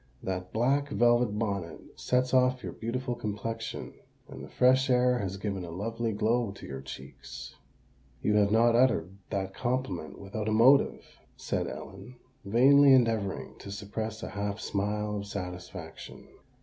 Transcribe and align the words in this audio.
That 0.23 0.51
black 0.51 0.89
velvet 0.89 1.37
bonnet 1.37 1.79
sets 1.95 2.33
off 2.33 2.63
your 2.63 2.71
beautiful 2.71 3.13
complexion; 3.13 3.93
and 4.27 4.43
the 4.43 4.49
fresh 4.49 4.89
air 4.89 5.19
has 5.19 5.37
given 5.37 5.63
a 5.63 5.69
lovely 5.69 6.11
glow 6.11 6.49
to 6.53 6.65
your 6.65 6.81
cheeks." 6.81 7.53
"You 8.23 8.33
have 8.37 8.51
not 8.51 8.75
uttered 8.75 9.15
that 9.29 9.53
compliment 9.53 10.17
without 10.17 10.49
a 10.49 10.53
motive," 10.53 11.05
said 11.37 11.67
Ellen, 11.67 12.15
vainly 12.43 12.93
endeavouring 12.93 13.59
to 13.59 13.69
suppress 13.71 14.23
a 14.23 14.29
half 14.29 14.59
smile 14.59 15.17
of 15.17 15.27
satisfaction. 15.27 16.27